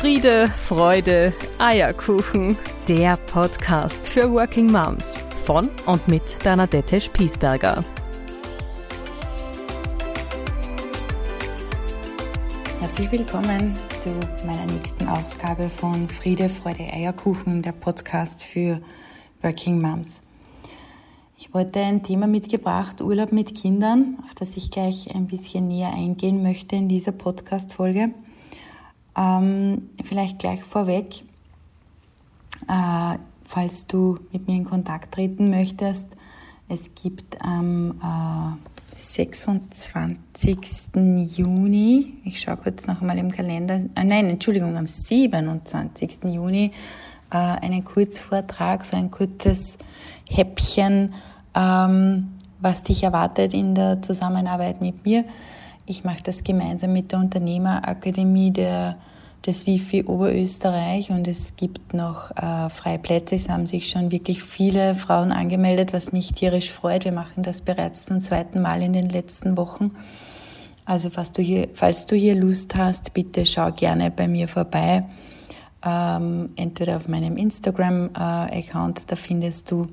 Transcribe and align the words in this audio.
Friede, 0.00 0.48
Freude, 0.66 1.34
Eierkuchen. 1.58 2.56
Der 2.88 3.18
Podcast 3.18 4.08
für 4.08 4.32
Working 4.32 4.72
Moms 4.72 5.18
von 5.44 5.68
und 5.84 6.08
mit 6.08 6.22
Bernadette 6.42 7.02
Spiesberger. 7.02 7.84
Herzlich 12.80 13.12
willkommen 13.12 13.76
zu 13.98 14.08
meiner 14.46 14.64
nächsten 14.72 15.06
Ausgabe 15.06 15.68
von 15.68 16.08
Friede, 16.08 16.48
Freude, 16.48 16.84
Eierkuchen, 16.84 17.60
der 17.60 17.72
Podcast 17.72 18.42
für 18.42 18.80
Working 19.42 19.82
Moms. 19.82 20.22
Ich 21.36 21.52
wollte 21.52 21.78
ein 21.78 22.02
Thema 22.02 22.26
mitgebracht, 22.26 23.02
Urlaub 23.02 23.32
mit 23.32 23.54
Kindern, 23.54 24.16
auf 24.24 24.34
das 24.34 24.56
ich 24.56 24.70
gleich 24.70 25.14
ein 25.14 25.26
bisschen 25.26 25.68
näher 25.68 25.92
eingehen 25.92 26.42
möchte 26.42 26.74
in 26.74 26.88
dieser 26.88 27.12
Podcast-Folge. 27.12 28.14
Ähm, 29.16 29.90
vielleicht 30.04 30.38
gleich 30.38 30.62
vorweg, 30.62 31.24
äh, 32.68 33.18
falls 33.44 33.86
du 33.86 34.18
mit 34.32 34.46
mir 34.46 34.56
in 34.56 34.64
Kontakt 34.64 35.14
treten 35.14 35.50
möchtest, 35.50 36.16
es 36.68 36.94
gibt 36.94 37.42
am 37.42 38.00
äh, 38.00 38.96
26. 38.96 40.16
Juni, 41.36 42.14
ich 42.24 42.40
schaue 42.40 42.56
kurz 42.56 42.86
noch 42.86 43.00
einmal 43.00 43.18
im 43.18 43.30
Kalender, 43.30 43.80
äh, 43.94 44.04
nein, 44.04 44.26
Entschuldigung, 44.26 44.76
am 44.76 44.86
27. 44.86 46.24
Juni 46.24 46.72
äh, 47.30 47.36
einen 47.36 47.84
Kurzvortrag, 47.84 48.84
so 48.84 48.96
ein 48.96 49.10
kurzes 49.10 49.78
Häppchen, 50.28 51.14
ähm, 51.54 52.28
was 52.60 52.82
dich 52.82 53.02
erwartet 53.02 53.54
in 53.54 53.74
der 53.74 54.02
Zusammenarbeit 54.02 54.80
mit 54.80 55.04
mir. 55.04 55.24
Ich 55.90 56.04
mache 56.04 56.22
das 56.22 56.44
gemeinsam 56.44 56.92
mit 56.92 57.10
der 57.10 57.18
Unternehmerakademie 57.18 58.52
der, 58.52 58.96
des 59.44 59.66
Wifi 59.66 60.04
Oberösterreich 60.04 61.10
und 61.10 61.26
es 61.26 61.56
gibt 61.56 61.94
noch 61.94 62.30
äh, 62.36 62.70
freie 62.70 63.00
Plätze. 63.00 63.34
Es 63.34 63.48
haben 63.48 63.66
sich 63.66 63.88
schon 63.88 64.12
wirklich 64.12 64.40
viele 64.40 64.94
Frauen 64.94 65.32
angemeldet, 65.32 65.92
was 65.92 66.12
mich 66.12 66.32
tierisch 66.32 66.70
freut. 66.70 67.04
Wir 67.04 67.10
machen 67.10 67.42
das 67.42 67.62
bereits 67.62 68.04
zum 68.04 68.20
zweiten 68.20 68.62
Mal 68.62 68.84
in 68.84 68.92
den 68.92 69.08
letzten 69.08 69.56
Wochen. 69.56 69.90
Also 70.84 71.10
falls 71.10 71.32
du 71.32 71.42
hier, 71.42 71.66
falls 71.74 72.06
du 72.06 72.14
hier 72.14 72.36
Lust 72.36 72.76
hast, 72.76 73.12
bitte 73.12 73.44
schau 73.44 73.72
gerne 73.72 74.12
bei 74.12 74.28
mir 74.28 74.46
vorbei. 74.46 75.06
Ähm, 75.84 76.50
entweder 76.54 76.98
auf 76.98 77.08
meinem 77.08 77.36
Instagram-Account, 77.36 78.98
äh, 79.00 79.02
da 79.08 79.16
findest 79.16 79.72
du 79.72 79.88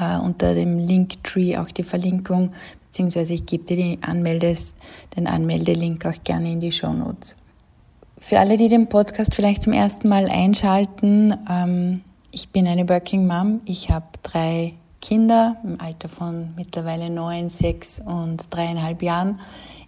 äh, 0.00 0.16
unter 0.16 0.54
dem 0.54 0.78
Linktree 0.78 1.58
auch 1.58 1.68
die 1.68 1.82
Verlinkung, 1.82 2.54
beziehungsweise 2.94 3.34
ich 3.34 3.44
gebe 3.44 3.64
dir 3.64 3.76
die 3.76 3.98
Anmeldes, 4.02 4.76
den 5.16 5.26
Anmeldelink 5.26 6.06
auch 6.06 6.22
gerne 6.22 6.52
in 6.52 6.60
die 6.60 6.70
Show 6.70 6.92
Notes. 6.92 7.34
Für 8.18 8.38
alle, 8.38 8.56
die 8.56 8.68
den 8.68 8.88
Podcast 8.88 9.34
vielleicht 9.34 9.64
zum 9.64 9.72
ersten 9.72 10.08
Mal 10.08 10.28
einschalten, 10.30 11.34
ähm, 11.50 12.02
ich 12.30 12.50
bin 12.50 12.68
eine 12.68 12.88
Working 12.88 13.26
Mom. 13.26 13.62
Ich 13.64 13.90
habe 13.90 14.06
drei 14.22 14.74
Kinder 15.00 15.56
im 15.64 15.80
Alter 15.80 16.08
von 16.08 16.54
mittlerweile 16.54 17.10
neun, 17.10 17.48
sechs 17.48 17.98
und 17.98 18.44
dreieinhalb 18.50 19.02
Jahren. 19.02 19.40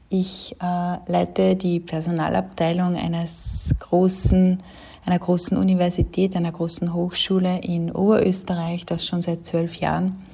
Ich 0.09 0.57
äh, 0.61 0.97
leite 1.07 1.55
die 1.55 1.79
Personalabteilung 1.79 2.97
eines 2.97 3.73
großen 3.79 4.59
einer 5.05 5.20
großen 5.20 5.57
Universität, 5.57 6.35
einer 6.35 6.51
großen 6.51 6.93
Hochschule 6.93 7.61
in 7.61 7.93
Oberösterreich, 7.93 8.85
das 8.85 9.07
schon 9.07 9.23
seit 9.23 9.47
zwölf 9.47 9.77
Jahren. 9.77 10.26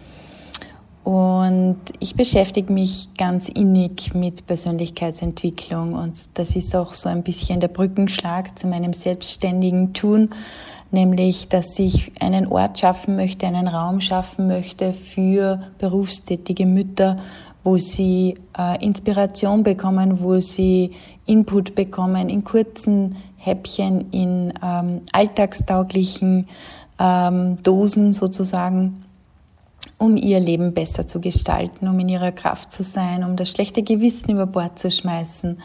Und 1.05 1.78
ich 1.98 2.14
beschäftige 2.14 2.72
mich 2.72 3.08
ganz 3.19 3.48
innig 3.48 4.14
mit 4.14 4.47
Persönlichkeitsentwicklung 4.47 5.95
und 5.95 6.14
das 6.34 6.55
ist 6.55 6.77
auch 6.77 6.95
so 6.95 7.08
ein 7.08 7.25
bisschen 7.25 7.58
der 7.58 7.69
Brückenschlag 7.69 8.56
zu 8.56 8.69
meinem 8.69 8.92
selbstständigen 8.92 9.95
Tun, 9.95 10.30
nämlich 10.92 11.48
dass 11.48 11.77
ich 11.80 12.12
einen 12.20 12.47
Ort 12.47 12.78
schaffen 12.78 13.17
möchte, 13.17 13.48
einen 13.48 13.67
Raum 13.67 14.01
schaffen 14.01 14.46
möchte 14.46 14.92
für 14.92 15.63
berufstätige 15.79 16.67
Mütter, 16.67 17.17
wo 17.64 17.79
sie 17.79 18.39
äh, 18.57 18.84
Inspiration 18.84 19.64
bekommen, 19.64 20.20
wo 20.20 20.39
sie 20.39 20.92
Input 21.27 21.74
bekommen 21.74 22.29
in 22.29 22.45
kurzen 22.45 23.17
Häppchen, 23.39 24.13
in 24.13 24.55
ähm, 24.63 25.01
alltagstauglichen 25.13 26.46
ähm, 27.01 27.61
Dosen 27.64 28.13
sozusagen, 28.13 29.05
um 30.02 30.17
ihr 30.17 30.40
Leben 30.40 30.74
besser 30.74 31.07
zu 31.07 31.20
gestalten, 31.20 31.89
um 31.89 31.98
in 32.01 32.08
ihrer 32.08 32.33
Kraft 32.33 32.73
zu 32.73 32.83
sein, 32.83 33.24
um 33.24 33.36
das 33.36 33.51
schlechte 33.51 33.83
Gewissen 33.83 34.30
über 34.30 34.46
Bord 34.46 34.79
zu 34.79 34.90
schmeißen. 34.90 35.61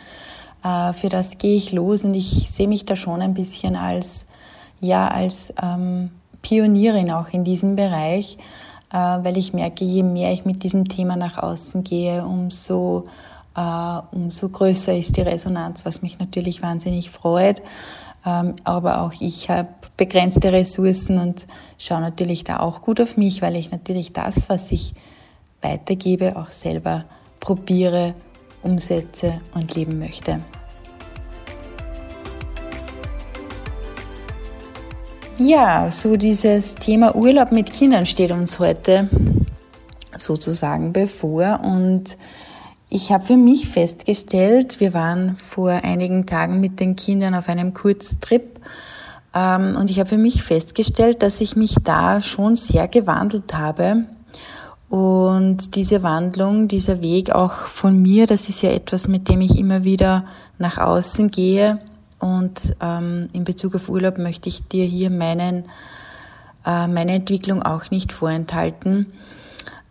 Äh, 0.63 0.93
für 0.93 1.09
das 1.09 1.37
gehe 1.37 1.55
ich 1.55 1.71
los 1.71 2.03
und 2.03 2.13
ich 2.13 2.49
sehe 2.49 2.67
mich 2.67 2.85
da 2.85 2.95
schon 2.95 3.21
ein 3.21 3.33
bisschen 3.33 3.75
als, 3.75 4.25
ja, 4.79 5.07
als 5.07 5.53
ähm, 5.61 6.11
Pionierin 6.41 7.11
auch 7.11 7.29
in 7.29 7.43
diesem 7.43 7.75
Bereich 7.75 8.37
äh, 8.91 8.95
weil 8.95 9.37
ich 9.37 9.53
merke, 9.53 9.83
je 9.83 10.03
mehr 10.03 10.31
ich 10.31 10.45
mit 10.45 10.63
diesem 10.63 10.87
Thema 10.87 11.15
nach 11.15 11.37
außen 11.37 11.83
gehe, 11.83 12.25
umso, 12.25 13.07
äh, 13.55 13.99
umso 14.11 14.49
größer 14.49 14.95
ist 14.95 15.17
die 15.17 15.21
Resonanz, 15.21 15.85
was 15.85 16.01
mich 16.01 16.19
natürlich 16.19 16.61
wahnsinnig 16.61 17.09
freut. 17.09 17.61
Ähm, 18.27 18.55
aber 18.65 19.01
auch 19.01 19.13
ich 19.21 19.49
habe 19.49 19.69
begrenzte 19.95 20.51
Ressourcen 20.51 21.17
und 21.17 21.47
schaue 21.77 22.01
natürlich 22.01 22.43
da 22.43 22.59
auch 22.59 22.81
gut 22.81 22.99
auf 22.99 23.15
mich, 23.15 23.41
weil 23.41 23.55
ich 23.55 23.71
natürlich 23.71 24.11
das, 24.11 24.49
was 24.49 24.71
ich 24.73 24.93
weitergebe, 25.61 26.35
auch 26.35 26.51
selber 26.51 27.05
probiere, 27.39 28.13
umsetze 28.63 29.39
und 29.53 29.73
leben 29.75 29.97
möchte. 29.97 30.41
Ja, 35.39 35.89
so 35.91 36.17
dieses 36.17 36.75
Thema 36.75 37.15
Urlaub 37.15 37.51
mit 37.51 37.71
Kindern 37.71 38.05
steht 38.05 38.31
uns 38.31 38.59
heute 38.59 39.09
sozusagen 40.17 40.91
bevor 40.91 41.61
und 41.63 42.17
ich 42.89 43.11
habe 43.11 43.25
für 43.25 43.37
mich 43.37 43.67
festgestellt, 43.67 44.79
wir 44.79 44.93
waren 44.93 45.35
vor 45.35 45.71
einigen 45.71 46.25
Tagen 46.25 46.59
mit 46.59 46.79
den 46.79 46.95
Kindern 46.95 47.35
auf 47.35 47.49
einem 47.49 47.73
Kurztrip 47.73 48.59
ähm, 49.33 49.75
und 49.77 49.89
ich 49.89 49.99
habe 49.99 50.09
für 50.09 50.17
mich 50.17 50.43
festgestellt, 50.43 51.21
dass 51.21 51.41
ich 51.41 51.55
mich 51.55 51.75
da 51.83 52.21
schon 52.21 52.55
sehr 52.55 52.87
gewandelt 52.87 53.53
habe 53.53 54.05
und 54.89 55.75
diese 55.75 56.01
Wandlung, 56.01 56.69
dieser 56.69 57.01
Weg 57.01 57.31
auch 57.31 57.51
von 57.51 58.01
mir, 58.01 58.25
das 58.25 58.47
ist 58.47 58.61
ja 58.61 58.71
etwas, 58.71 59.09
mit 59.09 59.27
dem 59.27 59.41
ich 59.41 59.59
immer 59.59 59.83
wieder 59.83 60.25
nach 60.57 60.77
außen 60.77 61.29
gehe 61.29 61.79
und 62.19 62.75
ähm, 62.81 63.27
in 63.33 63.43
Bezug 63.43 63.75
auf 63.75 63.89
Urlaub 63.89 64.17
möchte 64.17 64.47
ich 64.47 64.67
dir 64.67 64.85
hier 64.85 65.09
meinen, 65.09 65.65
äh, 66.65 66.87
meine 66.87 67.13
Entwicklung 67.13 67.61
auch 67.63 67.91
nicht 67.91 68.13
vorenthalten. 68.13 69.07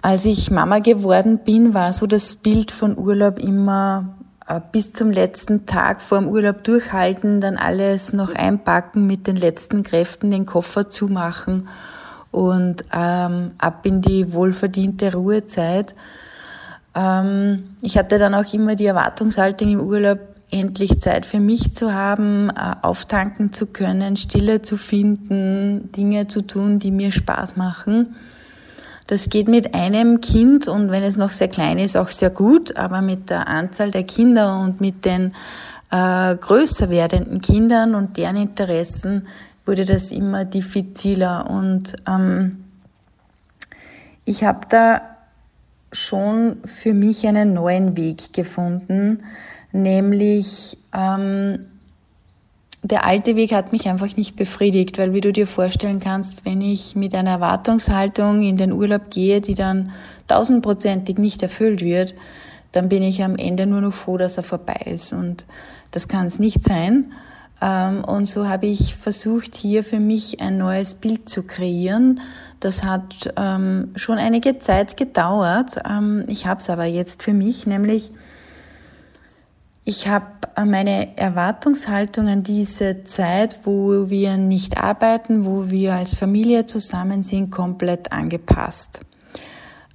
Als 0.02 0.24
ich 0.24 0.50
Mama 0.50 0.78
geworden 0.78 1.40
bin, 1.44 1.74
war 1.74 1.92
so 1.92 2.06
das 2.06 2.36
Bild 2.36 2.70
von 2.70 2.96
Urlaub 2.96 3.38
immer 3.38 4.16
äh, 4.46 4.60
bis 4.72 4.92
zum 4.92 5.10
letzten 5.10 5.66
Tag 5.66 6.00
vor 6.00 6.18
dem 6.18 6.28
Urlaub 6.28 6.62
durchhalten, 6.62 7.40
dann 7.40 7.56
alles 7.56 8.12
noch 8.12 8.34
einpacken, 8.34 9.06
mit 9.06 9.26
den 9.26 9.36
letzten 9.36 9.82
Kräften 9.82 10.30
den 10.30 10.46
Koffer 10.46 10.88
zumachen 10.88 11.68
und 12.30 12.84
ähm, 12.92 13.52
ab 13.58 13.84
in 13.84 14.02
die 14.02 14.32
wohlverdiente 14.32 15.12
Ruhezeit. 15.14 15.94
Ähm, 16.94 17.76
ich 17.82 17.98
hatte 17.98 18.18
dann 18.18 18.34
auch 18.34 18.52
immer 18.52 18.76
die 18.76 18.86
Erwartungshaltung 18.86 19.68
im 19.68 19.80
Urlaub, 19.80 20.20
endlich 20.50 21.00
Zeit 21.00 21.26
für 21.26 21.40
mich 21.40 21.74
zu 21.74 21.92
haben, 21.92 22.50
äh, 22.50 22.76
auftanken 22.82 23.52
zu 23.52 23.66
können, 23.66 24.16
Stille 24.16 24.62
zu 24.62 24.76
finden, 24.76 25.90
Dinge 25.92 26.28
zu 26.28 26.46
tun, 26.46 26.78
die 26.78 26.92
mir 26.92 27.10
Spaß 27.10 27.56
machen. 27.56 28.14
Das 29.06 29.28
geht 29.28 29.46
mit 29.46 29.74
einem 29.74 30.20
Kind 30.20 30.66
und 30.66 30.90
wenn 30.90 31.04
es 31.04 31.16
noch 31.16 31.30
sehr 31.30 31.48
klein 31.48 31.78
ist, 31.78 31.96
auch 31.96 32.08
sehr 32.08 32.30
gut, 32.30 32.76
aber 32.76 33.02
mit 33.02 33.30
der 33.30 33.46
Anzahl 33.46 33.92
der 33.92 34.02
Kinder 34.02 34.58
und 34.60 34.80
mit 34.80 35.04
den 35.04 35.32
äh, 35.92 36.34
größer 36.34 36.90
werdenden 36.90 37.40
Kindern 37.40 37.94
und 37.94 38.16
deren 38.16 38.36
Interessen 38.36 39.28
wurde 39.64 39.84
das 39.84 40.10
immer 40.10 40.44
diffiziler. 40.44 41.48
Und 41.48 41.94
ähm, 42.08 42.64
ich 44.24 44.42
habe 44.42 44.66
da 44.68 45.02
schon 45.92 46.56
für 46.64 46.92
mich 46.92 47.26
einen 47.28 47.54
neuen 47.54 47.96
Weg 47.96 48.32
gefunden, 48.32 49.22
nämlich 49.70 50.78
ähm, 50.92 51.66
der 52.82 53.04
alte 53.04 53.36
Weg 53.36 53.52
hat 53.52 53.72
mich 53.72 53.88
einfach 53.88 54.16
nicht 54.16 54.36
befriedigt, 54.36 54.98
weil 54.98 55.12
wie 55.12 55.20
du 55.20 55.32
dir 55.32 55.46
vorstellen 55.46 56.00
kannst, 56.00 56.44
wenn 56.44 56.60
ich 56.60 56.94
mit 56.94 57.14
einer 57.14 57.30
Erwartungshaltung 57.30 58.42
in 58.42 58.56
den 58.56 58.72
Urlaub 58.72 59.10
gehe, 59.10 59.40
die 59.40 59.54
dann 59.54 59.90
tausendprozentig 60.28 61.18
nicht 61.18 61.42
erfüllt 61.42 61.82
wird, 61.82 62.14
dann 62.72 62.88
bin 62.88 63.02
ich 63.02 63.24
am 63.24 63.36
Ende 63.36 63.66
nur 63.66 63.80
noch 63.80 63.94
froh, 63.94 64.18
dass 64.18 64.36
er 64.36 64.42
vorbei 64.42 64.80
ist. 64.84 65.12
Und 65.12 65.46
das 65.90 66.08
kann 66.08 66.26
es 66.26 66.38
nicht 66.38 66.62
sein. 66.64 67.12
Ähm, 67.60 68.04
und 68.04 68.26
so 68.26 68.48
habe 68.48 68.66
ich 68.66 68.94
versucht, 68.94 69.56
hier 69.56 69.82
für 69.82 70.00
mich 70.00 70.40
ein 70.40 70.58
neues 70.58 70.94
Bild 70.94 71.28
zu 71.28 71.42
kreieren. 71.42 72.20
Das 72.60 72.84
hat 72.84 73.32
ähm, 73.36 73.92
schon 73.96 74.18
einige 74.18 74.58
Zeit 74.58 74.96
gedauert. 74.96 75.76
Ähm, 75.88 76.24
ich 76.28 76.46
habe 76.46 76.60
es 76.60 76.68
aber 76.68 76.84
jetzt 76.84 77.22
für 77.22 77.32
mich, 77.32 77.66
nämlich 77.66 78.12
Ich 79.88 80.08
habe 80.08 80.26
meine 80.64 81.16
Erwartungshaltung 81.16 82.26
an 82.26 82.42
diese 82.42 83.04
Zeit, 83.04 83.60
wo 83.62 84.10
wir 84.10 84.36
nicht 84.36 84.82
arbeiten, 84.82 85.44
wo 85.44 85.70
wir 85.70 85.94
als 85.94 86.16
Familie 86.16 86.66
zusammen 86.66 87.22
sind, 87.22 87.52
komplett 87.52 88.10
angepasst. 88.10 88.98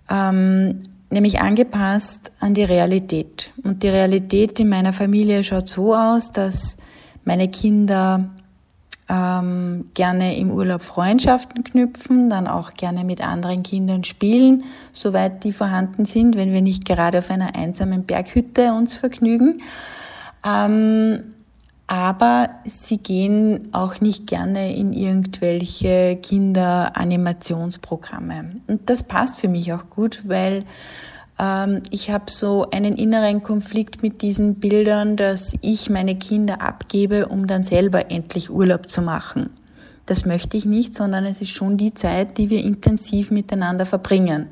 Ähm, 0.10 0.80
nämlich 1.10 1.42
angepasst 1.42 2.32
an 2.40 2.54
die 2.54 2.64
Realität. 2.64 3.52
Und 3.64 3.84
die 3.84 3.90
Realität 3.90 4.62
in 4.62 4.70
meiner 4.70 4.94
Familie 4.94 5.44
schaut 5.44 5.68
so 5.68 5.94
aus, 5.94 6.32
dass 6.32 6.78
meine 7.26 7.50
Kinder 7.50 8.30
ähm, 9.12 9.90
gerne 9.94 10.38
im 10.38 10.52
Urlaub 10.52 10.84
Freundschaften 10.84 11.66
knüpfen, 11.66 12.30
dann 12.30 12.48
auch 12.48 12.76
gerne 12.76 13.04
mit 13.04 13.20
anderen 13.22 13.64
Kindern 13.64 14.06
spielen, 14.06 14.64
soweit 14.94 15.44
die 15.44 15.52
vorhanden 15.52 16.06
sind, 16.06 16.38
wenn 16.38 16.54
wir 16.54 16.62
nicht 16.62 16.86
gerade 16.86 17.18
auf 17.20 17.30
einer 17.30 17.54
einsamen 17.56 18.06
Berghütte 18.06 18.72
uns 18.74 18.94
vergnügen. 18.94 19.62
Ähm, 20.46 21.34
aber 21.88 22.52
sie 22.64 23.00
gehen 23.00 23.68
auch 23.74 24.00
nicht 24.00 24.28
gerne 24.28 24.74
in 24.74 24.94
irgendwelche 24.94 26.16
Kinderanimationsprogramme. 26.16 28.62
Und 28.68 28.90
das 28.90 29.04
passt 29.04 29.42
für 29.42 29.50
mich 29.50 29.74
auch 29.74 29.90
gut, 29.90 30.22
weil 30.26 30.64
ich 31.90 32.12
habe 32.12 32.30
so 32.30 32.70
einen 32.70 32.96
inneren 32.96 33.42
Konflikt 33.42 34.04
mit 34.04 34.22
diesen 34.22 34.56
Bildern, 34.56 35.16
dass 35.16 35.56
ich 35.62 35.90
meine 35.90 36.16
Kinder 36.16 36.62
abgebe, 36.62 37.30
um 37.30 37.48
dann 37.48 37.64
selber 37.64 38.12
endlich 38.12 38.52
Urlaub 38.52 38.92
zu 38.92 39.02
machen. 39.02 39.50
Das 40.06 40.26
möchte 40.26 40.56
ich 40.56 40.66
nicht, 40.66 40.94
sondern 40.94 41.26
es 41.26 41.42
ist 41.42 41.50
schon 41.50 41.78
die 41.78 41.96
Zeit, 41.96 42.38
die 42.38 42.52
wir 42.52 42.64
intensiv 42.64 43.32
miteinander 43.32 43.88
verbringen. 43.88 44.50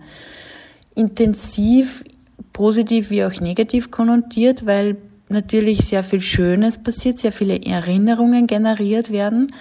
Intensiv, 0.95 2.03
positiv 2.53 3.11
wie 3.11 3.23
auch 3.23 3.39
negativ 3.39 3.91
konnotiert, 3.91 4.65
weil 4.65 4.97
natürlich 5.27 5.85
sehr 5.85 6.03
viel 6.03 6.21
Schönes 6.21 6.79
passiert, 6.79 7.19
sehr 7.19 7.31
viele 7.31 7.63
Erinnerungen 7.63 8.47
generiert 8.47 9.11
werden, 9.11 9.53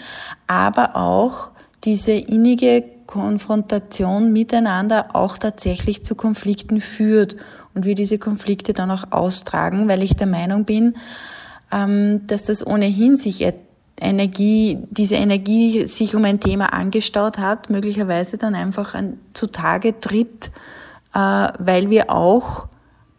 aber 0.47 0.97
auch 0.97 1.51
diese 1.85 2.13
innige 2.13 2.85
Konfrontation 3.09 4.33
miteinander 4.35 5.17
auch 5.17 5.39
tatsächlich 5.39 6.05
zu 6.05 6.15
Konflikten 6.15 6.81
führt 6.81 7.37
und 7.75 7.87
wir 7.87 7.95
diese 7.95 8.19
Konflikte 8.19 8.75
dann 8.75 8.91
auch 8.91 9.13
austragen, 9.13 9.89
weil 9.89 10.03
ich 10.03 10.15
der 10.15 10.27
Meinung 10.27 10.67
bin, 10.67 10.95
ähm, 11.73 12.27
dass 12.27 12.45
das 12.45 12.65
ohnehin 12.65 13.17
sich 13.17 13.51
Energie, 13.99 14.79
diese 14.91 15.17
Energie 15.17 15.87
sich 15.87 16.15
um 16.15 16.25
ein 16.25 16.39
Thema 16.39 16.75
angestaut 16.75 17.39
hat, 17.39 17.71
möglicherweise 17.71 18.37
dann 18.37 18.55
einfach 18.55 18.95
zutage 19.33 19.99
tritt, 19.99 20.51
äh, 21.15 21.49
weil 21.59 21.89
wir 21.89 22.11
auch 22.11 22.69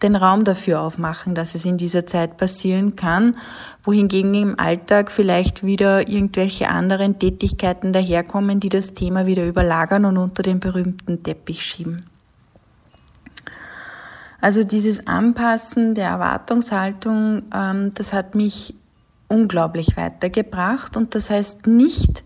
den 0.02 0.16
Raum 0.16 0.44
dafür 0.46 0.82
aufmachen, 0.82 1.36
dass 1.36 1.56
es 1.56 1.66
in 1.66 1.78
dieser 1.78 2.06
Zeit 2.06 2.38
passieren 2.38 2.96
kann, 2.96 3.36
wohingegen 3.84 4.34
im 4.34 4.60
Alltag 4.60 5.12
vielleicht 5.12 5.64
wieder 5.64 6.08
irgendwelche 6.08 6.70
anderen 6.70 7.20
Tätigkeiten 7.20 7.92
daherkommen, 7.92 8.60
die 8.60 8.70
das 8.70 8.94
Thema 8.94 9.26
wieder 9.26 9.46
überlagern 9.46 10.06
und 10.06 10.18
unter 10.18 10.42
den 10.42 10.60
berühmten 10.60 11.22
Teppich 11.24 11.64
schieben. 11.64 12.06
Also 14.42 14.64
dieses 14.64 15.06
Anpassen 15.06 15.96
der 15.96 16.08
Erwartungshaltung, 16.08 17.44
ähm, 17.54 17.92
das 17.94 18.14
hat 18.14 18.36
mich 18.36 18.74
unglaublich 19.28 19.98
weitergebracht 19.98 20.96
und 20.96 21.14
das 21.14 21.30
heißt 21.30 21.68
nicht, 21.68 22.24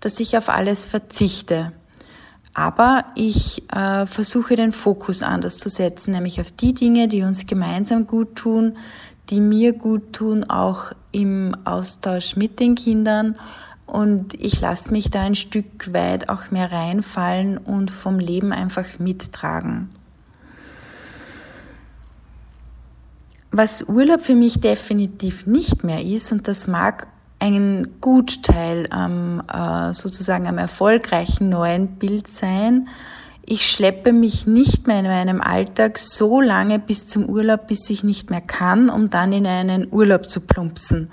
dass 0.00 0.20
ich 0.20 0.36
auf 0.36 0.48
alles 0.48 0.84
verzichte. 0.84 1.72
Aber 2.52 3.04
ich 3.14 3.62
äh, 3.72 4.06
versuche 4.06 4.56
den 4.56 4.72
Fokus 4.72 5.22
anders 5.22 5.58
zu 5.58 5.68
setzen, 5.68 6.12
nämlich 6.12 6.40
auf 6.40 6.50
die 6.50 6.74
Dinge, 6.74 7.06
die 7.06 7.22
uns 7.22 7.46
gemeinsam 7.46 8.06
gut 8.06 8.36
tun, 8.36 8.76
die 9.30 9.40
mir 9.40 9.72
gut 9.72 10.12
tun, 10.12 10.44
auch 10.44 10.92
im 11.12 11.54
Austausch 11.64 12.36
mit 12.36 12.58
den 12.58 12.74
Kindern. 12.74 13.36
Und 13.86 14.34
ich 14.34 14.60
lasse 14.60 14.92
mich 14.92 15.10
da 15.10 15.22
ein 15.22 15.34
Stück 15.34 15.92
weit 15.92 16.28
auch 16.28 16.50
mehr 16.50 16.70
reinfallen 16.70 17.58
und 17.58 17.90
vom 17.90 18.18
Leben 18.18 18.52
einfach 18.52 18.98
mittragen. 18.98 19.90
Was 23.52 23.82
Urlaub 23.82 24.20
für 24.20 24.36
mich 24.36 24.60
definitiv 24.60 25.46
nicht 25.46 25.82
mehr 25.82 26.04
ist, 26.04 26.30
und 26.30 26.46
das 26.46 26.68
mag 26.68 27.08
ein 27.40 27.88
Gutteil 28.00 28.86
am 28.90 29.42
äh, 29.52 29.92
sozusagen 29.92 30.46
am 30.46 30.58
erfolgreichen 30.58 31.48
neuen 31.48 31.88
Bild 31.96 32.28
sein. 32.28 32.88
Ich 33.44 33.68
schleppe 33.68 34.12
mich 34.12 34.46
nicht 34.46 34.86
mehr 34.86 35.00
in 35.00 35.06
meinem 35.06 35.40
Alltag 35.40 35.98
so 35.98 36.40
lange 36.40 36.78
bis 36.78 37.06
zum 37.06 37.24
Urlaub, 37.28 37.66
bis 37.66 37.90
ich 37.90 38.04
nicht 38.04 38.30
mehr 38.30 38.42
kann, 38.42 38.90
um 38.90 39.10
dann 39.10 39.32
in 39.32 39.46
einen 39.46 39.88
Urlaub 39.90 40.28
zu 40.28 40.40
plumpsen. 40.40 41.10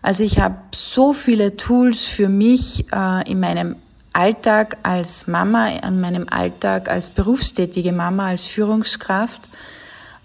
Also 0.00 0.22
ich 0.24 0.38
habe 0.38 0.56
so 0.72 1.12
viele 1.12 1.56
Tools 1.56 2.06
für 2.06 2.28
mich 2.28 2.86
äh, 2.92 3.30
in 3.30 3.40
meinem 3.40 3.76
Alltag 4.12 4.78
als 4.82 5.26
Mama, 5.26 5.68
in 5.68 6.00
meinem 6.00 6.26
Alltag 6.28 6.88
als 6.90 7.10
berufstätige 7.10 7.92
Mama, 7.92 8.28
als 8.28 8.46
Führungskraft, 8.46 9.42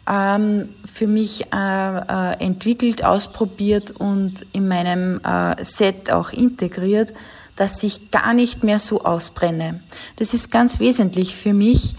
ähm, 0.10 0.70
für 0.86 1.08
mich 1.08 1.46
äh, 1.54 1.98
äh, 1.98 2.40
entwickelt, 2.40 3.04
ausprobiert 3.04 3.92
und 3.92 4.46
in 4.52 4.68
meinem 4.68 5.22
äh, 5.24 5.64
Set 5.64 6.12
auch 6.12 6.32
integriert, 6.32 7.14
dass 7.56 7.84
ich 7.84 8.12
gar 8.12 8.34
nicht 8.34 8.64
mehr 8.64 8.80
so 8.80 9.02
ausbrenne. 9.04 9.82
Das 10.18 10.34
ist 10.34 10.52
ganz 10.52 10.80
wesentlich 10.80 11.36
für 11.36 11.54
mich, 11.54 11.96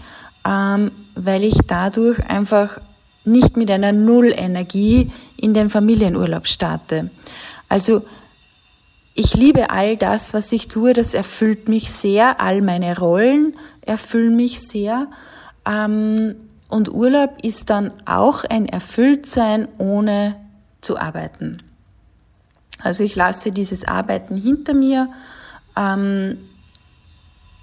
ähm, 0.47 0.91
weil 1.15 1.43
ich 1.43 1.57
dadurch 1.67 2.19
einfach 2.29 2.79
nicht 3.23 3.57
mit 3.57 3.71
einer 3.71 3.91
Nullenergie 3.91 5.11
in 5.37 5.53
den 5.53 5.69
Familienurlaub 5.69 6.47
starte. 6.47 7.09
Also 7.69 8.05
ich 9.15 9.33
liebe 9.33 9.69
all 9.69 9.97
das, 9.97 10.33
was 10.33 10.51
ich 10.51 10.67
tue, 10.67 10.93
das 10.93 11.13
erfüllt 11.13 11.69
mich 11.69 11.91
sehr, 11.91 12.41
all 12.41 12.61
meine 12.61 12.97
Rollen 12.97 13.55
erfüllen 13.81 14.35
mich 14.35 14.59
sehr. 14.67 15.07
Ähm, 15.65 16.35
und 16.75 16.93
Urlaub 16.93 17.37
ist 17.41 17.69
dann 17.69 17.93
auch 18.05 18.43
ein 18.43 18.65
Erfülltsein, 18.65 19.69
ohne 19.77 20.35
zu 20.81 20.97
arbeiten. 20.97 21.63
Also 22.83 23.01
ich 23.05 23.15
lasse 23.15 23.53
dieses 23.53 23.87
Arbeiten 23.87 24.35
hinter 24.35 24.73
mir. 24.73 25.07
Ähm, 25.77 26.37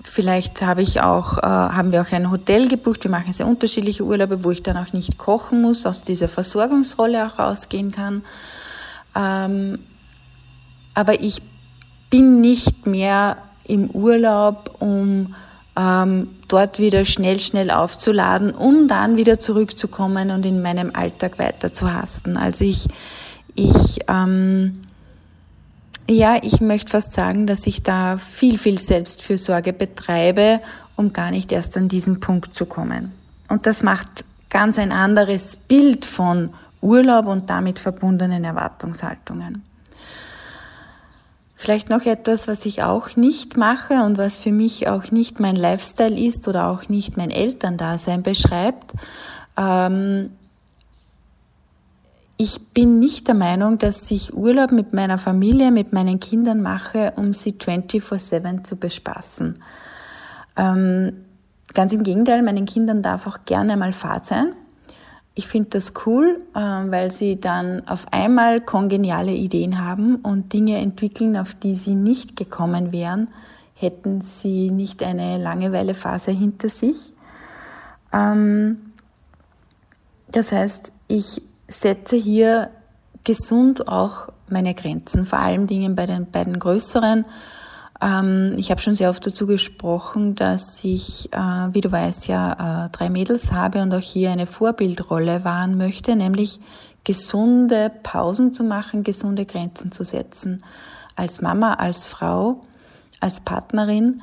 vielleicht 0.02 0.62
habe 0.62 0.80
ich 0.80 1.02
auch, 1.02 1.36
äh, 1.36 1.42
haben 1.42 1.92
wir 1.92 2.00
auch 2.00 2.10
ein 2.12 2.30
Hotel 2.30 2.68
gebucht. 2.68 3.04
Wir 3.04 3.10
machen 3.10 3.34
sehr 3.34 3.46
unterschiedliche 3.46 4.02
Urlaube, 4.02 4.44
wo 4.44 4.50
ich 4.50 4.62
dann 4.62 4.78
auch 4.78 4.94
nicht 4.94 5.18
kochen 5.18 5.60
muss, 5.60 5.84
aus 5.84 6.04
dieser 6.04 6.28
Versorgungsrolle 6.28 7.26
auch 7.26 7.38
rausgehen 7.38 7.90
kann. 7.90 8.24
Ähm, 9.14 9.78
aber 10.94 11.20
ich 11.20 11.42
bin 12.08 12.40
nicht 12.40 12.86
mehr 12.86 13.36
im 13.64 13.90
Urlaub, 13.90 14.76
um 14.78 15.34
ähm, 15.76 16.28
dort 16.48 16.78
wieder 16.78 17.04
schnell, 17.04 17.40
schnell 17.40 17.70
aufzuladen, 17.70 18.50
um 18.52 18.88
dann 18.88 19.16
wieder 19.16 19.38
zurückzukommen 19.38 20.30
und 20.30 20.44
in 20.44 20.60
meinem 20.60 20.90
Alltag 20.94 21.38
weiter 21.38 21.72
zu 21.72 21.92
hasten. 21.92 22.36
Also 22.36 22.64
ich, 22.64 22.88
ich, 23.54 24.00
ähm, 24.08 24.82
ja, 26.08 26.38
ich 26.42 26.60
möchte 26.60 26.90
fast 26.90 27.12
sagen, 27.14 27.46
dass 27.46 27.66
ich 27.66 27.82
da 27.82 28.18
viel, 28.18 28.58
viel 28.58 28.78
Selbstfürsorge 28.78 29.72
betreibe, 29.72 30.60
um 30.96 31.12
gar 31.12 31.30
nicht 31.30 31.52
erst 31.52 31.76
an 31.76 31.88
diesen 31.88 32.20
Punkt 32.20 32.54
zu 32.54 32.66
kommen. 32.66 33.12
Und 33.48 33.66
das 33.66 33.82
macht 33.82 34.24
ganz 34.50 34.78
ein 34.78 34.92
anderes 34.92 35.56
Bild 35.56 36.04
von 36.04 36.50
Urlaub 36.82 37.26
und 37.26 37.48
damit 37.48 37.78
verbundenen 37.78 38.44
Erwartungshaltungen. 38.44 39.62
Vielleicht 41.62 41.90
noch 41.90 42.06
etwas, 42.06 42.48
was 42.48 42.66
ich 42.66 42.82
auch 42.82 43.14
nicht 43.14 43.56
mache 43.56 44.02
und 44.02 44.18
was 44.18 44.36
für 44.36 44.50
mich 44.50 44.88
auch 44.88 45.12
nicht 45.12 45.38
mein 45.38 45.54
Lifestyle 45.54 46.18
ist 46.18 46.48
oder 46.48 46.66
auch 46.66 46.88
nicht 46.88 47.16
mein 47.16 47.30
Elterndasein 47.30 48.24
beschreibt. 48.24 48.94
Ähm, 49.56 50.30
ich 52.36 52.58
bin 52.74 52.98
nicht 52.98 53.28
der 53.28 53.36
Meinung, 53.36 53.78
dass 53.78 54.10
ich 54.10 54.34
Urlaub 54.34 54.72
mit 54.72 54.92
meiner 54.92 55.18
Familie, 55.18 55.70
mit 55.70 55.92
meinen 55.92 56.18
Kindern 56.18 56.62
mache, 56.62 57.12
um 57.14 57.32
sie 57.32 57.52
24-7 57.52 58.64
zu 58.64 58.74
bespaßen. 58.74 59.62
Ähm, 60.56 61.12
ganz 61.74 61.92
im 61.92 62.02
Gegenteil, 62.02 62.42
meinen 62.42 62.64
Kindern 62.64 63.02
darf 63.02 63.28
auch 63.28 63.44
gerne 63.44 63.76
mal 63.76 63.92
Fahrt 63.92 64.26
sein. 64.26 64.56
Ich 65.34 65.48
finde 65.48 65.70
das 65.70 65.94
cool, 66.06 66.40
ähm, 66.54 66.90
weil 66.90 67.10
sie 67.10 67.40
dann 67.40 67.88
auf 67.88 68.06
einmal 68.10 68.60
kongeniale 68.60 69.32
Ideen 69.32 69.82
haben 69.82 70.16
und 70.16 70.52
Dinge 70.52 70.78
entwickeln, 70.78 71.36
auf 71.36 71.54
die 71.54 71.74
sie 71.74 71.94
nicht 71.94 72.36
gekommen 72.36 72.92
wären, 72.92 73.28
hätten 73.74 74.20
sie 74.20 74.70
nicht 74.70 75.02
eine 75.02 75.38
Langeweile-Phase 75.38 76.32
hinter 76.32 76.68
sich. 76.68 77.14
Ähm, 78.12 78.92
das 80.30 80.52
heißt, 80.52 80.92
ich 81.08 81.42
setze 81.66 82.16
hier 82.16 82.70
gesund 83.24 83.88
auch 83.88 84.28
meine 84.48 84.74
Grenzen, 84.74 85.24
vor 85.24 85.38
allen 85.38 85.66
Dingen 85.66 85.94
bei 85.94 86.06
den 86.06 86.30
beiden 86.30 86.58
größeren 86.58 87.24
ähm, 88.02 88.54
ich 88.56 88.70
habe 88.70 88.80
schon 88.80 88.96
sehr 88.96 89.10
oft 89.10 89.24
dazu 89.24 89.46
gesprochen, 89.46 90.34
dass 90.34 90.82
ich, 90.82 91.32
äh, 91.32 91.38
wie 91.72 91.80
du 91.80 91.92
weißt, 91.92 92.26
ja 92.26 92.86
äh, 92.86 92.90
drei 92.90 93.08
Mädels 93.08 93.52
habe 93.52 93.80
und 93.80 93.94
auch 93.94 94.00
hier 94.00 94.32
eine 94.32 94.46
Vorbildrolle 94.46 95.44
wahren 95.44 95.76
möchte, 95.76 96.16
nämlich 96.16 96.60
gesunde 97.04 97.92
Pausen 98.02 98.52
zu 98.52 98.64
machen, 98.64 99.04
gesunde 99.04 99.46
Grenzen 99.46 99.92
zu 99.92 100.04
setzen. 100.04 100.64
Als 101.14 101.40
Mama, 101.40 101.74
als 101.74 102.06
Frau, 102.06 102.62
als 103.20 103.40
Partnerin, 103.40 104.22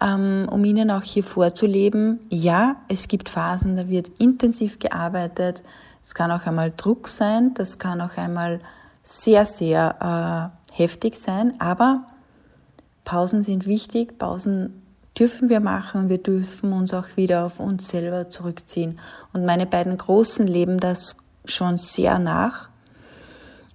ähm, 0.00 0.48
um 0.50 0.64
ihnen 0.64 0.90
auch 0.90 1.02
hier 1.02 1.22
vorzuleben, 1.24 2.18
ja, 2.30 2.76
es 2.88 3.06
gibt 3.06 3.28
Phasen, 3.28 3.76
da 3.76 3.88
wird 3.88 4.08
intensiv 4.18 4.78
gearbeitet. 4.80 5.62
Es 6.02 6.14
kann 6.14 6.32
auch 6.32 6.46
einmal 6.46 6.72
Druck 6.76 7.06
sein, 7.06 7.54
das 7.54 7.78
kann 7.78 8.00
auch 8.00 8.16
einmal 8.16 8.60
sehr, 9.04 9.44
sehr 9.44 10.52
äh, 10.72 10.74
heftig 10.76 11.14
sein, 11.14 11.54
aber 11.60 12.06
Pausen 13.10 13.42
sind 13.42 13.66
wichtig, 13.66 14.18
Pausen 14.18 14.84
dürfen 15.18 15.48
wir 15.48 15.58
machen 15.58 16.02
und 16.02 16.08
wir 16.10 16.22
dürfen 16.22 16.72
uns 16.72 16.94
auch 16.94 17.16
wieder 17.16 17.44
auf 17.44 17.58
uns 17.58 17.88
selber 17.88 18.30
zurückziehen. 18.30 19.00
Und 19.32 19.44
meine 19.44 19.66
beiden 19.66 19.98
Großen 19.98 20.46
leben 20.46 20.78
das 20.78 21.16
schon 21.44 21.76
sehr 21.76 22.20
nach. 22.20 22.68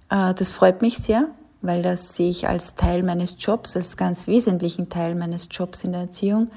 Äh, 0.08 0.32
das 0.32 0.52
freut 0.52 0.80
mich 0.80 0.96
sehr, 0.96 1.28
weil 1.60 1.82
das 1.82 2.16
sehe 2.16 2.30
ich 2.30 2.48
als 2.48 2.76
Teil 2.76 3.02
meines 3.02 3.36
Jobs, 3.38 3.76
als 3.76 3.98
ganz 3.98 4.26
wesentlichen 4.26 4.88
Teil 4.88 5.14
meines 5.14 5.48
Jobs 5.50 5.84
in 5.84 5.92
der 5.92 6.00
Erziehung. 6.00 6.50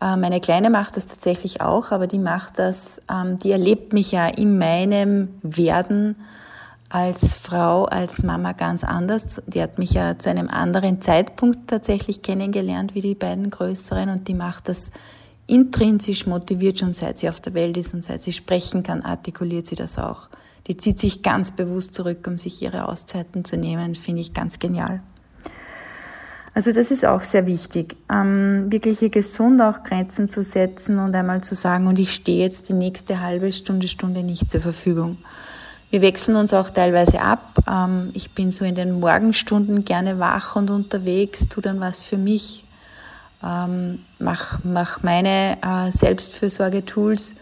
Äh, 0.00 0.16
meine 0.16 0.38
Kleine 0.38 0.70
macht 0.70 0.96
das 0.96 1.06
tatsächlich 1.06 1.60
auch, 1.60 1.90
aber 1.90 2.06
die 2.06 2.20
macht 2.20 2.60
das, 2.60 3.00
ähm, 3.10 3.40
die 3.40 3.50
erlebt 3.50 3.92
mich 3.92 4.12
ja 4.12 4.28
in 4.28 4.58
meinem 4.58 5.40
Werden 5.42 6.14
als 6.92 7.34
Frau, 7.34 7.86
als 7.86 8.22
Mama 8.22 8.52
ganz 8.52 8.84
anders. 8.84 9.40
Die 9.46 9.62
hat 9.62 9.78
mich 9.78 9.92
ja 9.92 10.18
zu 10.18 10.28
einem 10.28 10.48
anderen 10.48 11.00
Zeitpunkt 11.00 11.70
tatsächlich 11.70 12.20
kennengelernt 12.20 12.94
wie 12.94 13.00
die 13.00 13.14
beiden 13.14 13.48
Größeren 13.48 14.10
und 14.10 14.28
die 14.28 14.34
macht 14.34 14.68
das 14.68 14.90
intrinsisch 15.46 16.26
motiviert 16.26 16.78
schon 16.78 16.92
seit 16.92 17.18
sie 17.18 17.30
auf 17.30 17.40
der 17.40 17.54
Welt 17.54 17.76
ist 17.78 17.94
und 17.94 18.04
seit 18.04 18.20
sie 18.20 18.32
sprechen 18.32 18.82
kann, 18.82 19.00
artikuliert 19.00 19.66
sie 19.66 19.74
das 19.74 19.98
auch. 19.98 20.28
Die 20.66 20.76
zieht 20.76 21.00
sich 21.00 21.22
ganz 21.22 21.50
bewusst 21.50 21.94
zurück, 21.94 22.26
um 22.26 22.36
sich 22.36 22.60
ihre 22.60 22.86
Auszeiten 22.86 23.44
zu 23.44 23.56
nehmen, 23.56 23.94
finde 23.94 24.20
ich 24.20 24.34
ganz 24.34 24.58
genial. 24.58 25.02
Also 26.54 26.72
das 26.72 26.90
ist 26.90 27.06
auch 27.06 27.22
sehr 27.22 27.46
wichtig, 27.46 27.96
ähm, 28.10 28.70
wirklich 28.70 28.98
hier 28.98 29.08
gesund 29.08 29.62
auch 29.62 29.82
Grenzen 29.82 30.28
zu 30.28 30.44
setzen 30.44 30.98
und 30.98 31.16
einmal 31.16 31.42
zu 31.42 31.54
sagen, 31.54 31.86
und 31.86 31.98
ich 31.98 32.12
stehe 32.12 32.44
jetzt 32.44 32.68
die 32.68 32.74
nächste 32.74 33.22
halbe 33.22 33.50
Stunde, 33.50 33.88
Stunde 33.88 34.22
nicht 34.22 34.50
zur 34.50 34.60
Verfügung. 34.60 35.16
Wir 35.92 36.00
wechseln 36.00 36.36
uns 36.36 36.54
auch 36.54 36.70
teilweise 36.70 37.20
ab. 37.20 37.58
Ähm, 37.68 38.12
ich 38.14 38.30
bin 38.30 38.50
so 38.50 38.64
in 38.64 38.74
den 38.74 38.98
Morgenstunden 38.98 39.84
gerne 39.84 40.18
wach 40.18 40.56
und 40.56 40.70
unterwegs, 40.70 41.48
tu 41.50 41.60
dann 41.60 41.80
was 41.80 42.00
für 42.00 42.16
mich, 42.16 42.64
ähm, 43.44 44.02
mach, 44.18 44.60
mach 44.64 45.02
meine 45.02 45.58
äh, 45.60 45.92
Selbstfürsorge-Tools 45.92 47.34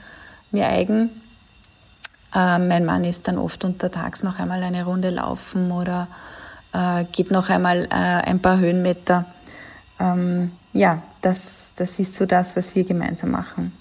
mir 0.50 0.66
eigen. 0.66 1.10
Ähm, 2.34 2.66
mein 2.66 2.84
Mann 2.84 3.04
ist 3.04 3.28
dann 3.28 3.38
oft 3.38 3.64
untertags 3.64 4.24
noch 4.24 4.40
einmal 4.40 4.64
eine 4.64 4.84
Runde 4.84 5.10
laufen 5.10 5.70
oder 5.70 6.08
äh, 6.72 7.04
geht 7.04 7.30
noch 7.30 7.50
einmal 7.50 7.84
äh, 7.84 7.94
ein 7.94 8.42
paar 8.42 8.58
Höhenmeter. 8.58 9.26
ja, 10.72 11.02
das, 11.20 11.72
das 11.76 11.98
ist 12.00 12.14
so 12.14 12.26
das, 12.26 12.56
was 12.56 12.74
wir 12.74 12.82
gemeinsam 12.82 13.30
machen. 13.30 13.72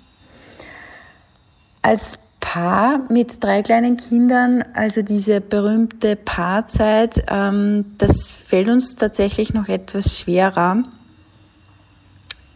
Als 1.82 2.20
Paar 2.52 3.02
mit 3.10 3.44
drei 3.44 3.62
kleinen 3.62 3.96
Kindern, 3.96 4.64
also 4.74 5.04
diese 5.04 5.40
berühmte 5.40 6.16
Paarzeit, 6.16 7.24
ähm, 7.28 7.94
das 8.00 8.38
fällt 8.44 8.70
uns 8.70 8.96
tatsächlich 8.96 9.54
noch 9.54 9.68
etwas 9.68 10.18
schwerer, 10.18 10.84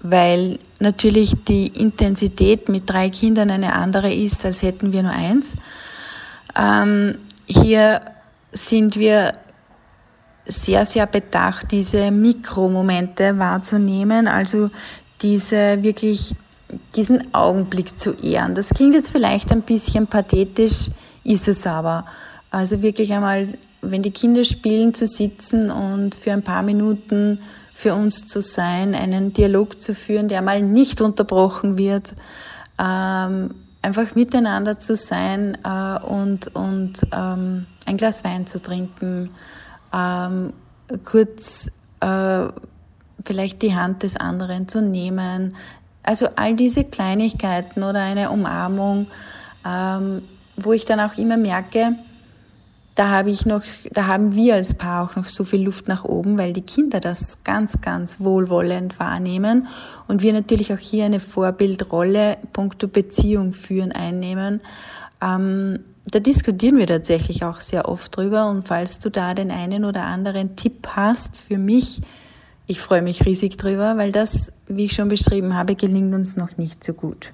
weil 0.01 0.57
natürlich 0.79 1.35
die 1.47 1.67
Intensität 1.67 2.69
mit 2.69 2.89
drei 2.89 3.11
Kindern 3.11 3.51
eine 3.51 3.73
andere 3.73 4.11
ist, 4.11 4.43
als 4.43 4.63
hätten 4.63 4.93
wir 4.93 5.03
nur 5.03 5.11
eins. 5.11 5.53
Ähm, 6.59 7.19
hier 7.45 8.01
sind 8.51 8.95
wir 8.95 9.33
sehr, 10.45 10.87
sehr 10.87 11.05
bedacht, 11.05 11.67
diese 11.69 12.09
Mikromomente 12.09 13.37
wahrzunehmen, 13.37 14.27
also 14.27 14.71
diese 15.21 15.83
wirklich 15.83 16.33
diesen 16.95 17.33
Augenblick 17.33 17.99
zu 17.99 18.13
ehren. 18.13 18.55
Das 18.55 18.69
klingt 18.69 18.93
jetzt 18.93 19.09
vielleicht 19.09 19.51
ein 19.51 19.61
bisschen 19.61 20.07
pathetisch, 20.07 20.89
ist 21.23 21.47
es 21.47 21.65
aber. 21.67 22.05
Also 22.51 22.81
wirklich 22.81 23.13
einmal, 23.13 23.57
wenn 23.81 24.03
die 24.03 24.11
Kinder 24.11 24.43
spielen, 24.43 24.93
zu 24.93 25.07
sitzen 25.07 25.71
und 25.71 26.15
für 26.15 26.31
ein 26.31 26.43
paar 26.43 26.63
Minuten 26.63 27.39
für 27.73 27.95
uns 27.95 28.27
zu 28.27 28.41
sein, 28.41 28.93
einen 28.93 29.33
Dialog 29.33 29.81
zu 29.81 29.95
führen, 29.95 30.27
der 30.27 30.41
mal 30.41 30.61
nicht 30.61 31.01
unterbrochen 31.01 31.77
wird, 31.77 32.13
ähm, 32.79 33.55
einfach 33.81 34.15
miteinander 34.15 34.79
zu 34.79 34.95
sein 34.95 35.57
äh, 35.63 35.99
und, 36.05 36.55
und 36.55 36.93
ähm, 37.11 37.65
ein 37.85 37.97
Glas 37.97 38.23
Wein 38.23 38.45
zu 38.47 38.61
trinken, 38.61 39.31
ähm, 39.93 40.53
kurz 41.03 41.69
äh, 41.99 42.47
vielleicht 43.25 43.61
die 43.61 43.75
Hand 43.75 44.03
des 44.03 44.17
anderen 44.17 44.67
zu 44.67 44.81
nehmen, 44.81 45.55
also 46.03 46.27
all 46.35 46.55
diese 46.55 46.83
Kleinigkeiten 46.83 47.83
oder 47.83 48.01
eine 48.01 48.29
Umarmung, 48.29 49.07
ähm, 49.65 50.21
wo 50.55 50.73
ich 50.73 50.85
dann 50.85 50.99
auch 50.99 51.17
immer 51.17 51.37
merke, 51.37 51.95
da 52.95 53.09
habe 53.09 53.31
ich 53.31 53.45
noch, 53.45 53.63
da 53.91 54.05
haben 54.05 54.35
wir 54.35 54.53
als 54.53 54.75
Paar 54.75 55.03
auch 55.03 55.15
noch 55.15 55.25
so 55.25 55.43
viel 55.43 55.63
Luft 55.63 55.87
nach 55.87 56.03
oben, 56.05 56.37
weil 56.37 56.53
die 56.53 56.61
Kinder 56.61 56.99
das 56.99 57.39
ganz, 57.43 57.81
ganz 57.81 58.19
wohlwollend 58.19 58.99
wahrnehmen 58.99 59.67
und 60.07 60.21
wir 60.21 60.31
natürlich 60.31 60.73
auch 60.73 60.79
hier 60.79 61.05
eine 61.05 61.19
Vorbildrolle 61.19 62.37
punkto 62.51 62.87
Beziehung 62.87 63.53
führen 63.53 63.91
einnehmen. 63.91 64.61
Ähm, 65.21 65.79
da 66.05 66.19
diskutieren 66.19 66.77
wir 66.77 66.85
tatsächlich 66.85 67.43
auch 67.43 67.61
sehr 67.61 67.87
oft 67.89 68.15
drüber 68.15 68.47
und 68.47 68.67
falls 68.67 68.99
du 68.99 69.09
da 69.09 69.33
den 69.33 69.49
einen 69.49 69.85
oder 69.85 70.03
anderen 70.03 70.55
Tipp 70.55 70.87
hast 70.95 71.37
für 71.37 71.57
mich, 71.57 72.01
ich 72.65 72.79
freue 72.79 73.01
mich 73.01 73.25
riesig 73.25 73.57
drüber, 73.57 73.97
weil 73.97 74.11
das, 74.11 74.51
wie 74.67 74.85
ich 74.85 74.93
schon 74.93 75.09
beschrieben 75.09 75.55
habe, 75.55 75.75
gelingt 75.75 76.13
uns 76.13 76.35
noch 76.37 76.57
nicht 76.57 76.83
so 76.83 76.93
gut. 76.93 77.33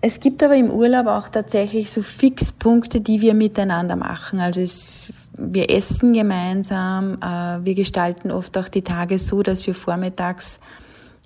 Es 0.00 0.20
gibt 0.20 0.42
aber 0.42 0.56
im 0.56 0.70
Urlaub 0.70 1.06
auch 1.06 1.28
tatsächlich 1.28 1.90
so 1.90 2.02
Fixpunkte, 2.02 3.00
die 3.00 3.20
wir 3.20 3.34
miteinander 3.34 3.96
machen. 3.96 4.38
Also 4.38 4.60
es, 4.60 5.12
wir 5.36 5.70
essen 5.70 6.12
gemeinsam, 6.12 7.14
äh, 7.20 7.64
wir 7.64 7.74
gestalten 7.74 8.30
oft 8.30 8.56
auch 8.58 8.68
die 8.68 8.82
Tage 8.82 9.18
so, 9.18 9.42
dass 9.42 9.66
wir 9.66 9.74
vormittags 9.74 10.60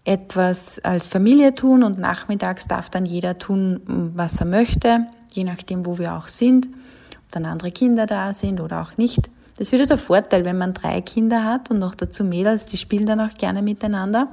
etwas 0.04 0.78
als 0.80 1.06
Familie 1.06 1.54
tun 1.54 1.82
und 1.82 1.99
nachmittags 1.99 2.66
darf 2.66 2.88
dann 2.88 3.04
jeder 3.04 3.38
tun, 3.38 3.80
was 4.14 4.40
er 4.40 4.46
möchte, 4.46 5.06
je 5.32 5.44
nachdem, 5.44 5.87
wo 5.87 5.99
wir 5.99 6.14
auch 6.14 6.28
sind, 6.28 6.66
ob 6.66 7.30
dann 7.30 7.44
andere 7.44 7.70
Kinder 7.70 8.06
da 8.06 8.32
sind 8.34 8.61
oder 8.61 8.80
auch 8.80 8.96
nicht. 8.96 9.30
Das 9.62 9.71
wieder 9.71 9.87
der 9.87 9.97
Vorteil, 9.97 10.45
wenn 10.45 10.59
man 10.59 10.75
drei 10.75 11.00
Kinder 11.02 11.45
hat 11.45 11.71
und 11.71 11.78
noch 11.78 11.95
dazu 11.95 12.25
Mädels, 12.25 12.66
die 12.66 12.76
spielen 12.76 13.07
dann 13.07 13.21
auch 13.21 13.33
gerne 13.35 13.62
miteinander. 13.62 14.26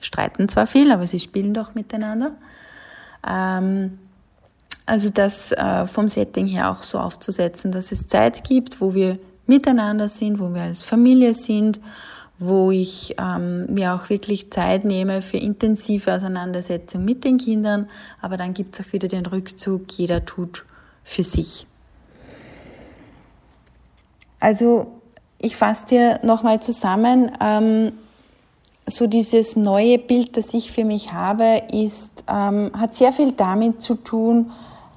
Streiten 0.00 0.48
zwar 0.48 0.66
viel, 0.66 0.90
aber 0.90 1.06
sie 1.06 1.20
spielen 1.20 1.52
doch 1.52 1.74
miteinander. 1.74 2.32
Ähm, 3.28 3.98
also 4.86 5.10
das 5.10 5.52
äh, 5.52 5.86
vom 5.86 6.08
Setting 6.08 6.46
her 6.46 6.70
auch 6.70 6.82
so 6.82 6.98
aufzusetzen, 6.98 7.72
dass 7.72 7.92
es 7.92 8.06
Zeit 8.06 8.42
gibt, 8.42 8.80
wo 8.80 8.94
wir 8.94 9.18
miteinander 9.46 10.08
sind, 10.08 10.40
wo 10.40 10.48
wir 10.54 10.62
als 10.62 10.82
Familie 10.82 11.34
sind, 11.34 11.78
wo 12.38 12.70
ich 12.70 13.16
ähm, 13.18 13.66
mir 13.66 13.92
auch 13.92 14.08
wirklich 14.08 14.50
Zeit 14.50 14.86
nehme 14.86 15.20
für 15.20 15.36
intensive 15.36 16.14
Auseinandersetzung 16.14 17.04
mit 17.04 17.24
den 17.24 17.36
Kindern, 17.36 17.90
aber 18.22 18.38
dann 18.38 18.54
gibt 18.54 18.80
es 18.80 18.86
auch 18.86 18.94
wieder 18.94 19.08
den 19.08 19.26
Rückzug, 19.26 19.92
jeder 19.92 20.24
tut 20.24 20.64
für 21.04 21.22
sich. 21.22 21.66
Also 24.40 25.00
ich 25.38 25.56
fasse 25.56 25.86
dir 25.86 26.20
nochmal 26.22 26.60
zusammen. 26.60 27.30
Ähm, 27.40 27.92
so 28.86 29.06
dieses 29.06 29.56
neue 29.56 29.98
Bild, 29.98 30.36
das 30.36 30.52
ich 30.54 30.72
für 30.72 30.84
mich 30.84 31.12
habe, 31.12 31.62
ist, 31.72 32.24
ähm, 32.28 32.72
hat 32.76 32.94
sehr 32.96 33.12
viel 33.12 33.32
damit 33.32 33.82
zu 33.82 33.94
tun, 33.94 34.50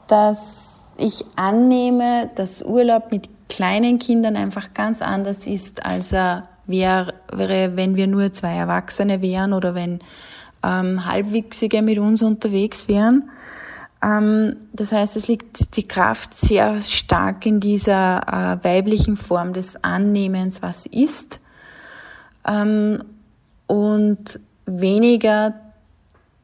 dass 0.07 0.81
ich 0.97 1.25
annehme, 1.35 2.29
dass 2.35 2.61
Urlaub 2.61 3.11
mit 3.11 3.29
kleinen 3.49 3.99
Kindern 3.99 4.35
einfach 4.35 4.73
ganz 4.73 5.01
anders 5.01 5.47
ist, 5.47 5.85
als 5.85 6.11
er 6.13 6.47
wäre, 6.65 7.13
wenn 7.31 7.95
wir 7.95 8.07
nur 8.07 8.31
zwei 8.31 8.55
Erwachsene 8.55 9.21
wären 9.21 9.53
oder 9.53 9.75
wenn 9.75 9.99
ähm, 10.63 11.05
Halbwüchsige 11.05 11.81
mit 11.81 11.99
uns 11.99 12.21
unterwegs 12.21 12.87
wären. 12.87 13.29
Ähm, 14.03 14.57
das 14.73 14.91
heißt, 14.91 15.15
es 15.15 15.27
liegt 15.27 15.77
die 15.77 15.87
Kraft 15.87 16.33
sehr 16.33 16.81
stark 16.81 17.45
in 17.45 17.59
dieser 17.59 18.21
äh, 18.61 18.63
weiblichen 18.63 19.15
Form 19.15 19.53
des 19.53 19.83
Annehmens, 19.83 20.61
was 20.61 20.85
ist, 20.85 21.39
ähm, 22.47 23.03
und 23.67 24.39
weniger 24.65 25.53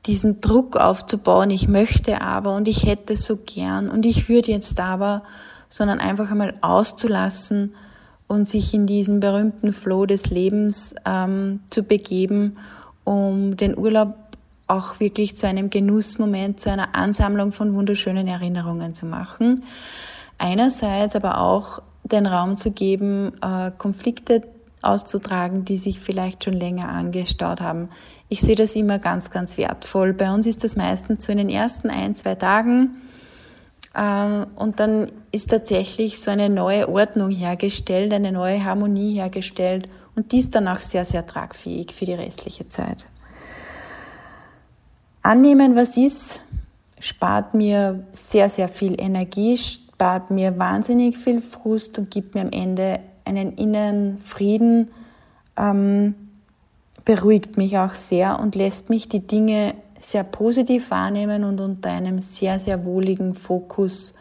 diesen 0.05 0.41
Druck 0.41 0.77
aufzubauen, 0.77 1.49
ich 1.49 1.67
möchte 1.67 2.21
aber 2.21 2.55
und 2.55 2.67
ich 2.67 2.85
hätte 2.85 3.15
so 3.15 3.37
gern 3.37 3.89
und 3.89 4.05
ich 4.05 4.29
würde 4.29 4.51
jetzt 4.51 4.79
aber, 4.79 5.23
sondern 5.67 5.99
einfach 5.99 6.31
einmal 6.31 6.55
auszulassen 6.61 7.75
und 8.27 8.47
sich 8.47 8.73
in 8.73 8.87
diesen 8.87 9.19
berühmten 9.19 9.73
Flow 9.73 10.05
des 10.05 10.29
Lebens 10.29 10.95
ähm, 11.05 11.59
zu 11.69 11.83
begeben, 11.83 12.57
um 13.03 13.57
den 13.57 13.77
Urlaub 13.77 14.15
auch 14.69 14.99
wirklich 14.99 15.35
zu 15.35 15.47
einem 15.47 15.69
Genussmoment, 15.69 16.59
zu 16.59 16.71
einer 16.71 16.95
Ansammlung 16.95 17.51
von 17.51 17.73
wunderschönen 17.73 18.27
Erinnerungen 18.27 18.93
zu 18.93 19.05
machen. 19.05 19.63
Einerseits 20.37 21.15
aber 21.15 21.39
auch 21.39 21.81
den 22.03 22.25
Raum 22.25 22.57
zu 22.57 22.71
geben, 22.71 23.33
äh, 23.41 23.71
Konflikte 23.77 24.43
auszutragen, 24.81 25.65
die 25.65 25.77
sich 25.77 25.99
vielleicht 25.99 26.43
schon 26.43 26.53
länger 26.53 26.89
angestaut 26.89 27.61
haben. 27.61 27.89
Ich 28.29 28.41
sehe 28.41 28.55
das 28.55 28.75
immer 28.75 28.99
ganz, 28.99 29.29
ganz 29.29 29.57
wertvoll. 29.57 30.13
Bei 30.13 30.31
uns 30.31 30.45
ist 30.45 30.63
das 30.63 30.75
meistens 30.75 31.25
so 31.25 31.31
in 31.31 31.39
den 31.39 31.49
ersten 31.49 31.89
ein, 31.89 32.15
zwei 32.15 32.35
Tagen. 32.35 33.01
Äh, 33.93 34.45
und 34.55 34.79
dann 34.79 35.11
ist 35.31 35.49
tatsächlich 35.49 36.19
so 36.19 36.31
eine 36.31 36.49
neue 36.49 36.87
Ordnung 36.87 37.31
hergestellt, 37.31 38.13
eine 38.13 38.31
neue 38.31 38.63
Harmonie 38.63 39.15
hergestellt. 39.15 39.89
Und 40.15 40.31
die 40.31 40.39
ist 40.39 40.55
dann 40.55 40.67
auch 40.67 40.79
sehr, 40.79 41.05
sehr 41.05 41.25
tragfähig 41.25 41.93
für 41.93 42.05
die 42.05 42.13
restliche 42.13 42.67
Zeit. 42.69 43.05
Annehmen, 45.29 45.75
was 45.75 45.95
ist, 45.95 46.41
spart 46.99 47.53
mir 47.53 48.03
sehr, 48.13 48.49
sehr 48.49 48.67
viel 48.67 48.99
Energie, 48.99 49.59
spart 49.59 50.31
mir 50.31 50.57
wahnsinnig 50.57 51.19
viel 51.19 51.39
Frust 51.39 51.99
und 51.99 52.09
gibt 52.09 52.33
mir 52.33 52.41
am 52.41 52.51
Ende 52.51 52.99
einen 53.25 53.53
inneren 53.53 54.17
Frieden, 54.17 54.89
ähm, 55.55 56.15
beruhigt 57.05 57.57
mich 57.57 57.77
auch 57.77 57.93
sehr 57.93 58.39
und 58.39 58.55
lässt 58.55 58.89
mich 58.89 59.07
die 59.07 59.19
Dinge 59.19 59.75
sehr 59.99 60.23
positiv 60.23 60.89
wahrnehmen 60.89 61.43
und 61.43 61.59
unter 61.59 61.91
einem 61.91 62.17
sehr, 62.21 62.59
sehr 62.59 62.83
wohligen 62.83 63.35
Fokus 63.35 64.15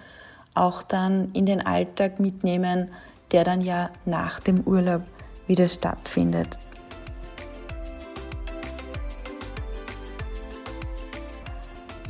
auch 0.53 0.83
dann 0.83 1.31
in 1.33 1.47
den 1.47 1.65
Alltag 1.65 2.21
mitnehmen, 2.21 2.89
der 3.33 3.45
dann 3.45 3.63
ja 3.63 3.89
nach 4.05 4.41
dem 4.41 4.61
Urlaub 4.61 5.05
wieder 5.47 5.71
stattfindet. 5.71 6.59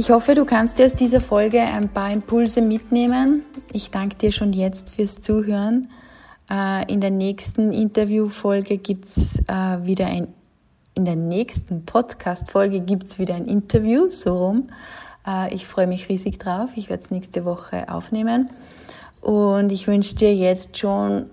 Ich 0.01 0.13
hoffe, 0.13 0.37
du 0.37 0.45
kannst 0.45 0.79
dir 0.79 0.87
aus 0.87 0.95
dieser 0.95 1.21
Folge 1.21 1.61
ein 1.61 1.89
paar 1.89 2.13
Impulse 2.13 2.63
mitnehmen. 2.63 3.43
Ich 3.73 3.91
danke 3.91 4.15
dir 4.15 4.31
schon 4.31 4.53
jetzt 4.53 4.91
fürs 4.91 5.21
Zuhören. 5.21 5.91
Äh, 6.49 6.87
in 6.91 7.01
der 7.01 7.11
nächsten 7.11 7.73
Interviewfolge 7.73 8.79
gibt's 8.79 9.41
äh, 9.49 9.85
wieder 9.85 10.07
ein, 10.07 10.29
in 10.95 11.05
der 11.05 11.17
nächsten 11.17 11.85
Podcast-Folge 11.85 12.79
gibt's 12.79 13.19
wieder 13.19 13.35
ein 13.35 13.47
Interview, 13.47 14.09
so 14.09 14.39
rum. 14.39 14.69
Äh, 15.27 15.53
ich 15.53 15.67
freue 15.67 15.89
mich 15.89 16.09
riesig 16.09 16.39
drauf. 16.39 16.71
Ich 16.77 16.89
werde 16.89 17.03
es 17.03 17.11
nächste 17.11 17.45
Woche 17.45 17.93
aufnehmen. 17.93 18.51
Und 19.21 19.73
ich 19.73 19.89
wünsche 19.89 20.15
dir 20.15 20.33
jetzt 20.33 20.79
schon 20.79 21.27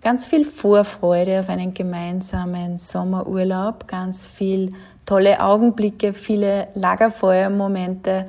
ganz 0.00 0.26
viel 0.26 0.44
Vorfreude 0.44 1.40
auf 1.40 1.48
einen 1.48 1.74
gemeinsamen 1.74 2.78
Sommerurlaub, 2.78 3.88
ganz 3.88 4.28
viel 4.28 4.74
tolle 5.06 5.40
Augenblicke, 5.40 6.12
viele 6.14 6.68
Lagerfeuermomente, 6.74 8.28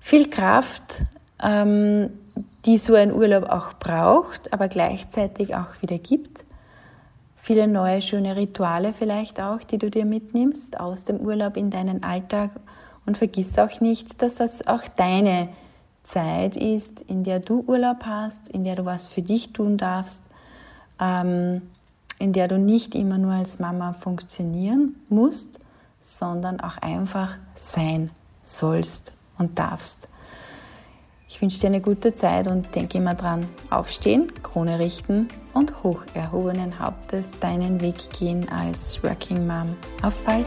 viel 0.00 0.28
Kraft, 0.30 1.02
ähm, 1.42 2.10
die 2.64 2.78
so 2.78 2.94
ein 2.94 3.12
Urlaub 3.12 3.44
auch 3.44 3.74
braucht, 3.74 4.52
aber 4.52 4.68
gleichzeitig 4.68 5.54
auch 5.54 5.80
wieder 5.82 5.98
gibt. 5.98 6.44
Viele 7.36 7.68
neue 7.68 8.00
schöne 8.00 8.36
Rituale 8.36 8.94
vielleicht 8.94 9.38
auch, 9.40 9.62
die 9.62 9.76
du 9.76 9.90
dir 9.90 10.06
mitnimmst 10.06 10.80
aus 10.80 11.04
dem 11.04 11.20
Urlaub 11.20 11.56
in 11.56 11.70
deinen 11.70 12.02
Alltag. 12.02 12.50
Und 13.06 13.18
vergiss 13.18 13.58
auch 13.58 13.82
nicht, 13.82 14.22
dass 14.22 14.36
das 14.36 14.66
auch 14.66 14.82
deine 14.96 15.48
Zeit 16.04 16.56
ist, 16.56 17.02
in 17.02 17.22
der 17.22 17.40
du 17.40 17.62
Urlaub 17.66 18.04
hast, 18.06 18.48
in 18.48 18.64
der 18.64 18.76
du 18.76 18.86
was 18.86 19.06
für 19.06 19.20
dich 19.20 19.52
tun 19.52 19.76
darfst, 19.76 20.22
ähm, 20.98 21.60
in 22.18 22.32
der 22.32 22.48
du 22.48 22.58
nicht 22.58 22.94
immer 22.94 23.18
nur 23.18 23.32
als 23.32 23.58
Mama 23.58 23.92
funktionieren 23.92 24.96
musst, 25.10 25.60
sondern 26.04 26.60
auch 26.60 26.76
einfach 26.78 27.38
sein 27.54 28.10
sollst 28.42 29.12
und 29.38 29.58
darfst. 29.58 30.08
Ich 31.26 31.40
wünsche 31.40 31.58
dir 31.58 31.66
eine 31.66 31.80
gute 31.80 32.14
Zeit 32.14 32.46
und 32.46 32.74
denke 32.74 32.98
immer 32.98 33.14
dran, 33.14 33.48
aufstehen, 33.70 34.30
Krone 34.42 34.78
richten 34.78 35.28
und 35.54 35.82
hoch 35.82 36.04
erhobenen 36.14 36.78
Hauptes 36.78 37.32
deinen 37.40 37.80
Weg 37.80 38.12
gehen 38.12 38.48
als 38.50 39.02
Working 39.02 39.46
Mom. 39.46 39.76
Auf 40.02 40.16
bald! 40.18 40.46